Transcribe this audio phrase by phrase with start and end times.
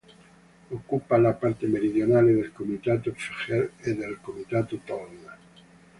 [0.71, 5.37] Occupa la parte meridionale del comitato Fejér e del comitato Tolna.